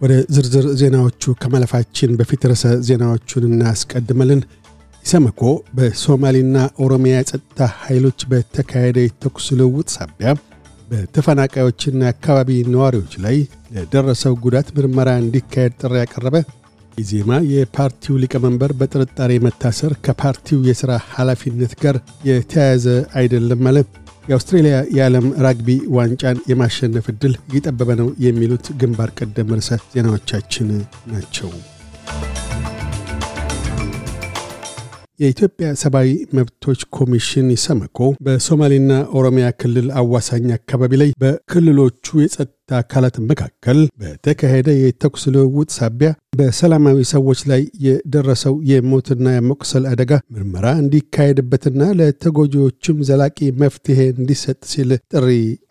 ወደ 0.00 0.12
ዝርዝር 0.34 0.66
ዜናዎቹ 0.80 1.32
ከማለፋችን 1.42 2.10
በፊት 2.18 2.42
ርዕሰ 2.50 2.66
ዜናዎቹን 2.88 3.44
እናስቀድመልን። 3.48 4.40
ኢሰመኮ 5.04 5.42
በሶማሌና 5.76 6.56
ኦሮሚያ 6.84 7.14
የጸጥታ 7.18 7.58
ኃይሎች 7.84 8.20
በተካሄደ 8.30 8.98
የተኩስ 9.04 9.46
ልውውጥ 9.58 9.88
ሳቢያ 9.94 10.30
በተፈናቃዮችና 10.90 12.00
አካባቢ 12.12 12.50
ነዋሪዎች 12.72 13.12
ላይ 13.24 13.36
ለደረሰው 13.74 14.34
ጉዳት 14.44 14.68
ምርመራ 14.76 15.10
እንዲካሄድ 15.22 15.74
ጥሪ 15.80 15.94
ያቀረበ፣ 16.00 16.36
ኢዜማ 16.96 17.32
የፓርቲው 17.50 18.20
ሊቀመንበር 18.22 18.72
በጥርጣሬ 18.80 19.32
መታሰር 19.44 19.92
ከፓርቲው 20.06 20.60
የሥራ 20.68 20.92
ኃላፊነት 21.12 21.72
ጋር 21.82 21.96
የተያያዘ 22.30 22.86
አይደለም 23.20 23.62
አለ፣ 23.70 23.78
የአውስትሬልያ 24.24 24.76
የዓለም 24.96 25.26
ራግቢ 25.44 25.68
ዋንጫን 25.96 26.40
የማሸነፍ 26.50 27.06
ዕድል 27.12 27.34
እየጠበበ 27.48 27.90
ነው 28.00 28.08
የሚሉት 28.24 28.66
ግንባር 28.80 29.10
ቀደም 29.18 29.52
ርዕሰ 29.54 29.78
ዜናዎቻችን 29.94 30.68
ናቸው። 31.12 31.50
የኢትዮጵያ 35.20 35.68
ሰብአዊ 35.80 36.06
መብቶች 36.36 36.80
ኮሚሽን 36.96 37.48
ኢሰመኮ 37.54 37.98
በሶማሌና 38.26 38.92
ኦሮሚያ 39.18 39.46
ክልል 39.60 39.88
አዋሳኝ 40.00 40.46
አካባቢ 40.54 40.92
ላይ 41.02 41.10
በክልሎቹ 41.22 42.06
የጸጥታ 42.22 42.70
አካላት 42.78 43.16
መካከል 43.26 43.78
በተካሄደ 44.02 44.68
የተኩስ 44.78 45.24
ልውውጥ 45.34 45.68
ሳቢያ 45.76 46.10
በሰላማዊ 46.40 46.98
ሰዎች 47.10 47.40
ላይ 47.50 47.62
የደረሰው 47.84 48.54
የሞትና 48.68 49.26
የመቁሰል 49.32 49.84
አደጋ 49.90 50.12
ምርመራ 50.34 50.66
እንዲካሄድበትና 50.82 51.82
ለተጎጂዎችም 51.98 53.02
ዘላቂ 53.08 53.48
መፍትሄ 53.62 53.98
እንዲሰጥ 54.12 54.58
ሲል 54.70 54.90
ጥሪ 55.12 55.26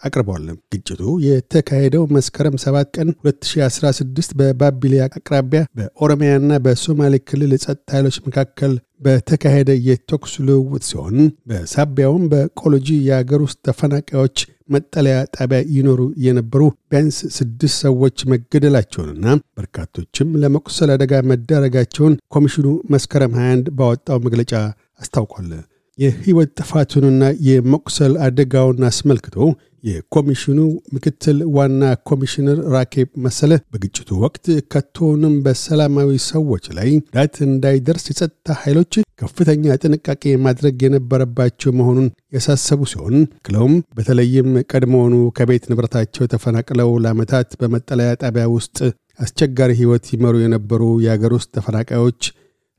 አቅርበዋል። 0.05 0.43
ግጭቱ 0.73 1.01
የተካሄደው 1.25 2.03
መስከረም 2.17 2.57
7 2.65 2.91
ቀን 2.97 3.09
2016 3.23 4.37
በባቢሌ 4.41 4.93
አቅራቢያ 5.07 5.63
በኦሮሚያና 5.79 6.59
በሶማሌ 6.65 7.15
ክልል 7.29 7.53
የጸጥታ 7.55 7.89
ኃይሎች 7.97 8.19
መካከል 8.27 8.75
በተካሄደ 9.01 9.71
የተኩስ 9.87 10.33
ልውውጥ 10.47 10.83
ሲሆን 10.87 11.17
በሳቢያውም 11.49 12.23
በቆሎጂ 12.31 12.87
የአገር 13.05 13.41
ውስጥ 13.45 13.59
ተፈናቃዮች 13.67 14.37
መጠለያ 14.69 15.17
ጣቢያ 15.35 15.59
ይኖሩ 15.75 16.01
የነበሩ 16.25 16.61
ቢያንስ 16.89 17.17
ስድስት 17.37 17.77
ሰዎች 17.85 18.17
መገደላቸውንና 18.33 19.25
በርካቶችም 19.57 20.35
ለመቁሰል 20.41 20.91
አደጋ 20.95 21.21
መዳረጋቸውን 21.31 22.15
ኮሚሽኑ 22.35 22.65
መስከረም 22.95 23.35
21 23.39 23.73
ባወጣው 23.79 24.19
መግለጫ 24.27 24.53
አስታውቋል። 25.01 25.51
የሕይወት 25.97 26.51
ጥፋቱንና 26.59 27.23
የመቁሰል 27.47 28.13
አደጋውን 28.25 28.85
አስመልክቶ 28.89 29.37
የኮሚሽኑ 29.83 30.59
ምክትል 30.95 31.37
ዋና 31.55 31.81
ኮሚሽነር 32.09 32.57
ራኬብ 32.73 33.09
መሰለ 33.25 33.51
በግጭቱ 33.73 34.09
ወቅት 34.23 34.45
ከቶውንም 34.73 35.35
በሰላማዊ 35.45 36.11
ሰዎች 36.27 36.65
ላይ 36.77 36.89
ጉዳት 36.99 37.35
እንዳይደርስ 37.47 38.05
የጸጥታ 38.09 38.57
ኃይሎች 38.63 38.93
ከፍተኛ 39.21 39.75
ጥንቃቄ 39.81 40.23
ማድረግ 40.45 40.77
የነበረባቸው 40.85 41.73
መሆኑን 41.79 42.07
ያሳሰቡ 42.35 42.81
ሲሆን 42.91 43.15
ክለውም 43.45 43.75
በተለይም 43.97 44.49
ቀድሞውኑ 44.71 45.15
ከቤት 45.39 45.65
ንብረታቸው 45.71 46.29
ተፈናቅለው 46.33 46.91
ለዓመታት 47.03 47.49
በመጠለያ 47.61 48.11
ጣቢያ 48.23 48.45
ውስጥ 48.55 48.77
አስቸጋሪ 49.19 49.71
ሕይወት 49.79 50.05
ይመሩ 50.13 50.35
የነበሩ 50.41 50.83
የአገር 51.05 51.33
ውስጥ 51.37 51.49
ተፈናቃዮች 51.57 52.21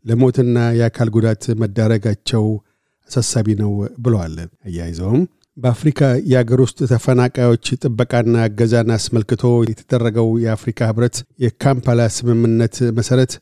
ለሞትና 0.04 0.58
የአካል 0.76 1.08
ጉዳት 1.16 1.42
መዳረጋቸው 1.62 2.44
አሳሳቢ 3.10 3.48
ነው 3.60 3.70
ብለዋል። 4.04 4.36
አያይዘውም 4.68 5.22
በአፍሪካ 5.56 6.00
የአገር 6.30 6.58
ውስጥ 6.64 6.78
ተፈናቃዮች 6.90 7.66
ጥበቃና 7.82 8.36
እገዛን 8.48 8.90
አስመልክቶ 8.96 9.42
የተደረገው 9.70 10.28
የአፍሪካ 10.44 10.88
ህብረት 10.90 11.16
የካምፓላ 11.44 12.06
ስምምነት 12.16 12.76
መሠረት 12.98 13.32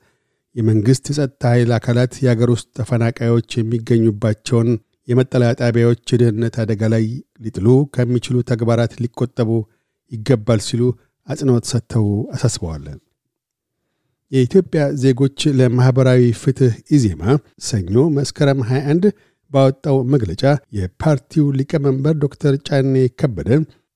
የመንግሥት 0.56 1.08
የጸጥታ 1.10 1.50
ኃይል 1.52 1.72
አካላት 1.76 2.12
የአገር 2.24 2.50
ውስጥ 2.54 2.68
ተፈናቃዮች 2.78 3.50
የሚገኙባቸውን 3.58 4.70
የመጠለያ 5.08 5.50
ጣቢያዎች 5.60 6.02
የደህንነት 6.12 6.56
አደጋ 6.62 6.82
ላይ 6.94 7.04
ሊጥሉ 7.44 7.66
ከሚችሉ 7.94 8.38
ተግባራት 8.50 8.94
ሊቆጠቡ 9.02 9.50
ይገባል 10.12 10.60
ሲሉ 10.66 10.82
አጽንዖት 11.26 11.66
ሰጥተው 11.72 12.06
አሳስበዋል። 12.34 12.84
የኢትዮጵያ 14.32 14.82
ዜጎች 15.02 15.40
ለማኅበራዊ 15.58 16.22
ፍትሕ 16.40 16.72
ኢዜማ 16.96 17.22
ሰኞ 17.68 17.94
መስከረም 18.16 18.60
21 18.70 19.06
ባወጣው 19.50 19.98
መግለጫ 20.12 20.42
የፓርቲው 20.78 21.46
ሊቀመንበር 21.58 22.14
ዶክተር 22.24 22.54
ጫኔ 22.68 22.94
ከበደ 23.20 23.50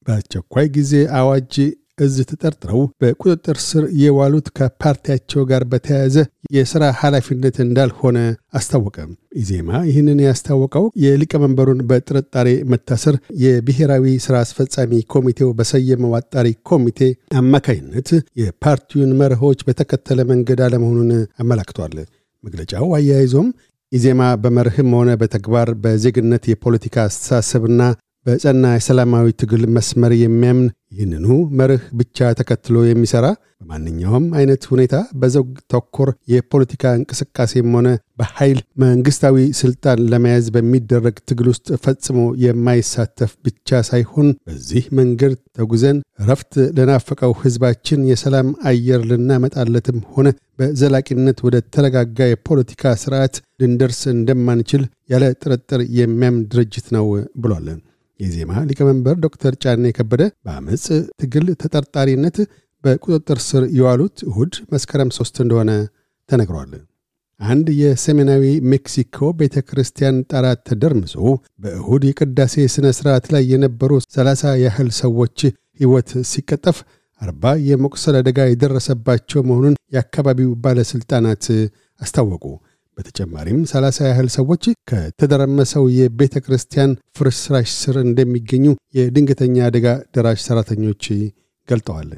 በአስቸኳይ 0.07 0.67
ጊዜ 0.77 0.93
አዋጅ 1.19 1.55
እዝ 1.99 2.15
ተጠርጥረው 2.29 2.81
በቁጥጥር 3.01 3.57
ስር 3.65 3.85
የዋሉት 4.03 4.47
ከፓርቲያቸው 4.57 5.43
ጋር 5.51 5.63
በተያያዘ 5.73 6.17
የሥራ 6.57 6.85
ኃላፊነት 7.01 7.57
እንዳልሆነ 7.65 8.19
አስታወቀ። 8.59 8.97
ኢዜማ 9.41 9.71
ይህንን 9.89 10.23
ያስታወቀው 10.27 10.87
የሊቀመንበሩን 11.05 11.81
በጥርጣሬ 11.91 12.49
መታሰር 12.73 13.17
የብሔራዊ 13.43 14.07
ሥራ 14.27 14.37
አስፈጻሚ 14.45 15.03
ኮሚቴው 15.15 15.51
በሰየመው 15.59 16.15
አጣሪ 16.21 16.49
ኮሚቴ 16.71 17.01
አማካይነት 17.41 18.11
የፓርቲውን 18.43 19.13
መርሆች 19.21 19.63
በተከተለ 19.69 20.21
መንገድ 20.33 20.63
አለመሆኑን 20.67 21.13
አመላክቷል። 21.43 21.97
መግለጫው 22.45 22.87
አያይዞም 22.97 23.49
ኢዜማ 23.93 24.23
በመርህም 24.43 24.91
ሆነ 24.99 25.11
በተግባር 25.21 25.69
በዜግነት 25.83 26.45
የፖለቲካ 26.51 26.97
አስተሳሰብና 27.09 27.81
በጸና 28.27 28.67
የሰላማዊ 28.75 29.29
ትግል 29.41 29.63
መስመር 29.77 30.13
የሚያምን 30.19 30.67
ይህንኑ 30.93 31.27
መርህ 31.59 31.83
ብቻ 31.99 32.29
ተከትሎ 32.39 32.77
የሚሠራ 32.85 33.27
በማንኛውም 33.63 34.25
አይነት 34.39 34.63
ሁኔታ 34.71 34.97
በዘውግ 35.21 35.51
ተኮር 35.73 36.11
የፖለቲካ 36.33 36.93
እንቅስቃሴም 36.99 37.69
ሆነ 37.77 37.89
በኃይል 38.21 38.59
መንግሥታዊ 38.83 39.37
ሥልጣን 39.61 40.01
ለመያዝ 40.13 40.47
በሚደረግ 40.57 41.17
ትግል 41.31 41.49
ውስጥ 41.53 41.69
ፈጽሞ 41.85 42.19
የማይሳተፍ 42.45 43.33
ብቻ 43.47 43.81
ሳይሆን 43.91 44.29
በዚህ 44.49 44.87
መንገድ 44.99 45.35
ተጉዘን 45.59 45.99
ረፍት 46.29 46.53
ለናፈቀው 46.79 47.35
ሕዝባችን 47.43 48.09
የሰላም 48.11 48.51
አየር 48.71 49.03
ልናመጣለትም 49.11 50.01
ሆነ 50.15 50.29
በዘላቂነት 50.59 51.41
ወደ 51.47 51.59
ተረጋጋ 51.75 52.29
የፖለቲካ 52.31 52.95
ስርዓት 53.03 53.35
ልንደርስ 53.63 54.03
እንደማንችል 54.13 54.85
ያለ 55.13 55.25
ጥርጥር 55.43 55.83
የሚያምን 55.99 56.45
ድርጅት 56.53 56.89
ነው 56.97 57.09
ብሏል። 57.43 57.67
የዜማ 58.23 58.53
ሊቀመንበር 58.69 59.17
ዶክተር 59.25 59.53
ጫኔ 59.63 59.93
ከበደ 59.97 60.23
በአመፅ 60.47 60.85
ትግል 61.21 61.47
ተጠርጣሪነት 61.63 62.37
በቁጥጥር 62.85 63.39
ስር 63.47 63.65
የዋሉት 63.77 64.17
እሁድ 64.29 64.55
መስከረም 64.73 65.11
ሶስት 65.17 65.37
እንደሆነ 65.45 65.71
ተነግሯል። 66.29 66.73
አንድ 67.41 67.67
የሰሜናዊ 67.81 68.43
ሜክሲኮ 68.73 69.29
ቤተ 69.39 69.57
ክርስቲያን 69.69 70.17
ጣራ 70.31 70.47
ተደርምሶ 70.67 71.15
በእሁድ 71.63 72.03
የቅዳሴ 72.09 72.65
ሥነ 72.75 72.89
ሥርዓት 72.99 73.27
ላይ 73.35 73.45
የነበሩ 73.53 73.93
ሰላሳ 74.09 74.53
ያህል 74.63 74.91
ሰዎች 75.01 75.39
ሕይወት 75.81 76.11
ሲቀጠፍ 76.33 76.79
አርባ 77.21 77.53
የመቁሰል 77.69 78.17
አደጋ 78.21 78.41
የደረሰባቸው 78.49 79.41
መሆኑን 79.49 79.75
የአካባቢው 79.95 80.53
ባለሥልጣናት 80.65 81.45
አስታወቁ። 82.01 82.45
በተጨማሪም 82.99 83.61
ሰላሳ 83.71 83.99
ያህል 84.09 84.29
ሰዎች 84.35 84.65
ከተደረመሰው 84.91 85.85
የቤተ 85.99 86.35
ክርስቲያን 86.45 86.91
ፍርስራሽ 87.19 87.71
ስር 87.83 87.97
እንደሚገኙ 88.03 88.67
የድንገተኛ 88.99 89.57
አደጋ 89.69 89.87
ደራሽ 90.17 90.41
ሠራተኞች 90.47 91.05
ገልጠዋል። 91.69 92.11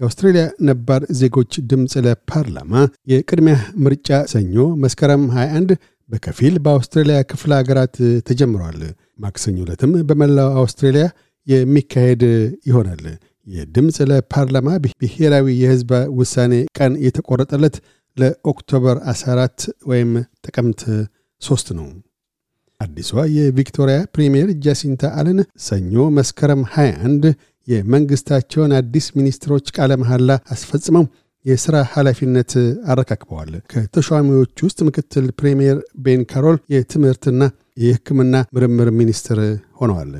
የአውስትሬልያ 0.00 0.42
ነባር 0.68 1.02
ዜጎች 1.20 1.52
ድምፅ 1.70 1.94
ለፓርላማ 2.04 2.72
የቅድሚያ 3.12 3.56
ምርጫ 3.84 4.18
ሰኞ 4.32 4.66
መስከረም 4.84 5.22
21 5.36 5.72
በከፊል 6.10 6.54
በአውስትሬልያ 6.64 7.16
ክፍለ 7.30 7.52
ሀገራት 7.60 7.96
ተጀምረዋል። 8.28 8.80
ማክሰኞ 9.18 9.56
ዕለትም 9.64 9.92
በመላው 10.08 10.50
አውስትሬልያ 10.60 11.06
የሚካሄድ 11.46 12.22
ይሆናል። 12.68 13.02
የድምፅ 13.46 13.96
ለፓርላማ 14.10 14.68
ብሔራዊ 15.02 15.46
የሕዝብ 15.60 15.90
ውሳኔ 16.18 16.54
ቀን 16.78 16.92
የተቆረጠለት 17.04 17.76
ለኦክቶበር 18.18 18.96
14 19.12 19.66
ወይም 19.86 20.10
ጥቅምት 20.46 20.82
3 21.42 21.72
ነው። 21.78 21.88
አዲሷ 22.80 23.22
የቪክቶሪያ 23.36 23.98
ፕሪምየር 24.14 24.50
ጃሲንታ 24.64 25.04
አለን 25.20 25.38
ሰኞ 25.60 26.04
መስከረም 26.18 26.60
21 26.74 27.24
የመንግሥታቸውን 27.68 28.72
አዲስ 28.78 29.06
ሚኒስትሮች 29.16 29.66
ቃለ 29.76 29.92
መሐላ 30.02 30.30
አስፈጽመው 30.54 31.04
የሥራ 31.44 31.76
ኃላፊነት 31.92 32.52
አረካክበዋል። 32.92 33.52
ከተሿሚዎች 33.72 34.56
ውስጥ 34.66 34.78
ምክትል 34.88 35.26
ፕሬምየር 35.38 35.76
ቤን 36.04 36.22
ካሮል 36.30 36.56
የትምህርትና 36.74 37.42
የሕክምና 37.82 38.36
ምርምር 38.56 38.88
ሚኒስትር 39.00 39.40
ሆነዋል። 39.80 40.12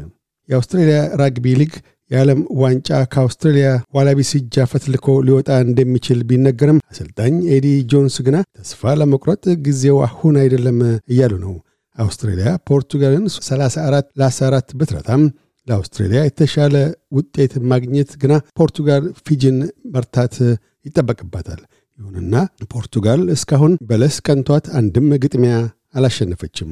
የአውስትሬልያ 0.48 0.98
ራግቢ 1.20 1.46
ሊግ 1.60 1.72
የዓለም 2.10 2.40
ዋንጫ 2.60 2.98
ከአውስትሬልያ 3.12 3.68
ዋላቢስ 3.96 4.30
እጅ 4.38 4.54
አፈትልኮ 4.62 5.06
ሊወጣ 5.26 5.50
እንደሚችል 5.64 6.20
ቢነገርም 6.28 6.78
አሰልጣኝ 6.90 7.34
ኤዲ 7.54 7.68
ጆንስ 7.92 8.16
ግና 8.26 8.36
ተስፋ 8.58 8.94
ለመቁረጥ 9.00 9.44
ጊዜው 9.66 9.98
አሁን 10.06 10.36
አይደለም 10.42 10.78
እያሉ 11.12 11.34
ነው። 11.44 11.54
አውስትሬልያ 11.98 12.48
ፖርቱጋልን 12.68 13.24
34 13.36 14.10
ለ14 14.20 14.74
ብትረታም 14.80 15.22
ለአውስትሬልያ 15.66 16.20
የተሻለ 16.24 16.74
ውጤት 17.16 17.54
ማግኘት 17.72 18.10
ግና 18.22 18.34
ፖርቱጋል 18.58 19.06
ፊጂን 19.26 19.58
መርታት 19.94 20.36
ይጠበቅባታል። 20.86 21.60
ይሁንና 21.98 22.34
ፖርቱጋል 22.72 23.22
እስካሁን 23.34 23.72
በለስ 23.88 24.16
ቀንቷት 24.26 24.66
አንድም 24.80 25.08
ግጥሚያ 25.24 25.54
አላሸነፈችም። 25.94 26.70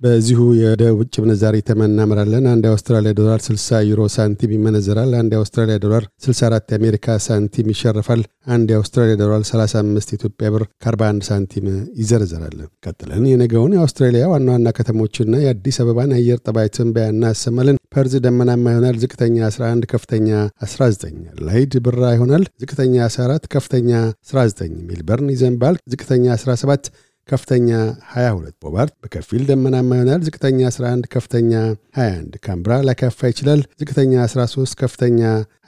በዚሁ 0.00 0.40
ወደ 0.64 0.82
ውጭ 0.98 1.14
ምንዛሪ 1.22 1.56
ተመን 1.68 1.90
እናምራለን። 1.92 2.44
አንድ 2.50 2.64
የአውስትራሊያ 2.66 3.12
ዶላር 3.18 3.40
60 3.46 3.78
ዩሮ 3.88 4.00
ሳንቲም 4.14 4.52
ይመነዘራል። 4.56 5.10
አንድ 5.20 5.32
የአውስትራሊያ 5.34 5.76
ዶላር 5.84 6.04
64 6.26 6.72
የአሜሪካ 6.72 7.16
ሳንቲም 7.24 7.70
ይሸርፋል። 7.72 8.22
አንድ 8.48 8.68
የአውስትራሊያ 8.72 9.14
ዶላር 9.22 9.40
35 9.48 10.12
የኢትዮጵያ 10.12 10.50
ብር 10.54 10.64
ከ41 10.84 11.26
ሳንቲም 11.28 11.66
ይዘረዘራል። 12.00 12.56
ቀጥለን 12.86 13.26
የነገውን 13.30 13.74
የአውስትራሊያ 13.76 14.28
ዋና 14.32 14.48
ዋና 14.54 14.74
ከተሞችና 14.78 15.40
የአዲስ 15.44 15.78
አበባን 15.84 16.14
አየር 16.18 16.40
ጠባይ 16.46 16.70
ትንበያ 16.76 17.08
እናሰማለን። 17.14 17.82
ፐርዝ 17.94 18.14
ደመናማ 18.24 18.64
ይሆናል። 18.72 18.96
ዝቅተኛ 19.02 19.36
11፣ 19.48 19.90
ከፍተኛ 19.92 20.30
19። 20.64 21.18
አደላይድ 21.46 21.74
ብራ 21.84 22.02
ይሆናል። 22.16 22.44
ዝቅተኛ 22.62 22.96
14፣ 23.08 23.50
ከፍተኛ 23.54 23.90
19። 24.30 24.80
ሜልበርን 24.88 25.30
ይዘንባል። 25.34 25.76
ዝቅተኛ 25.92 26.26
17 26.38 26.90
ከፍተኛ 27.28 27.68
22። 28.12 28.54
ሆባርት 28.62 28.92
በከፊል 29.02 29.42
ደመናማ 29.48 29.90
ይሆናል። 29.96 30.20
ዝቅተኛ 30.26 30.60
11፣ 30.70 31.08
ከፍተኛ 31.14 31.52
21። 31.98 32.38
ካንብራ 32.44 32.72
ሊያካፋ 32.86 33.20
ይችላል። 33.32 33.60
ዝቅተኛ 33.80 34.12
13፣ 34.26 34.74
ከፍተኛ 34.80 35.20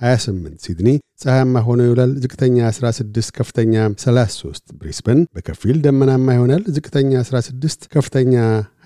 28። 0.03 0.57
ሲድኒ 0.65 0.89
ፀሐያማ 1.21 1.63
ሆኖ 1.67 1.81
ይውላል። 1.87 2.13
ዝቅተኛ 2.23 2.57
16፣ 2.71 3.31
ከፍተኛ 3.39 3.75
33። 4.05 4.75
ብሪስበን 4.79 5.21
በከፊል 5.37 5.79
ደመናማ 5.87 6.27
ይሆናል። 6.37 6.65
ዝቅተኛ 6.77 7.13
16፣ 7.25 7.87
ከፍተኛ 7.95 8.35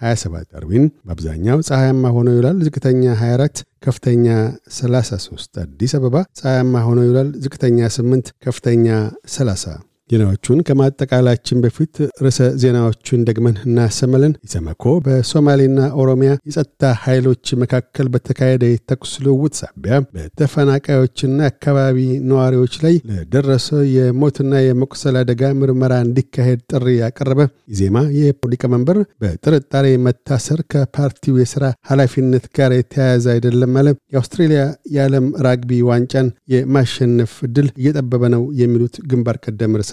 27። 0.02 0.48
ዳርዊን 0.52 0.86
በአብዛኛው 1.06 1.58
ፀሐያማ 1.68 2.04
ሆኖ 2.16 2.28
ይውላል። 2.34 2.58
ዝቅተኛ 2.66 3.04
24፣ 3.20 3.56
ከፍተኛ 3.82 4.26
33። 4.78 5.62
አዲስ 5.64 5.94
አበባ 5.98 6.16
ፀሐያማ 6.40 6.84
ሆኖ 6.88 7.00
ይውላል። 7.06 7.30
ዝቅተኛ 7.44 7.78
8፣ 7.96 8.32
ከፍተኛ 8.46 8.86
30። 9.30 9.76
ዜናዎቹን 10.14 10.58
ከማጠቃላችን 10.66 11.58
በፊት 11.62 11.94
ርዕሰ 12.24 12.40
ዜናዎቹን 12.62 13.20
ደግመን 13.28 13.56
እናሰማለን። 13.64 14.32
ኢሰመኮ 14.46 14.84
በሶማሌና 15.04 15.80
ኦሮሚያ 16.02 16.30
የጸጥታ 16.48 16.90
ኃይሎች 17.04 17.54
መካከል 17.62 18.06
በተካሄደ 18.14 18.64
የተኩስ 18.70 19.12
ልውውጥ 19.24 19.54
ሳቢያ 19.60 19.94
በተፈናቃዮችና 20.16 21.38
አካባቢ 21.50 21.98
ነዋሪዎች 22.30 22.74
ላይ 22.84 22.94
ለደረሰው 23.10 23.82
የሞትና 23.94 24.52
የመቁሰል 24.64 25.16
አደጋ 25.22 25.52
ምርመራ 25.60 25.92
እንዲካሄድ 26.06 26.60
ጥሪ 26.72 26.94
ያቀረበ። 27.00 27.40
ኢዜማ 27.74 27.96
የሊቀመንበር 28.18 29.00
በጥርጣሬ 29.22 29.86
መታሰር 30.06 30.62
ከፓርቲው 30.72 31.40
የሥራ 31.42 31.62
ኃላፊነት 31.90 32.46
ጋር 32.56 32.72
የተያያዘ 32.76 33.26
አይደለም 33.34 33.74
አለ። 33.80 33.88
የአውስትሬልያ 34.12 34.62
የዓለም 34.94 35.26
ራግቢ 35.46 35.80
ዋንጫን 35.90 36.26
የማሸነፍ 36.54 37.34
ድል 37.54 37.68
እየጠበበ 37.80 38.24
ነው 38.34 38.44
የሚሉት 38.60 38.96
ግንባር 39.10 39.36
ቀደም 39.44 39.76
ርዕሰ 39.80 39.92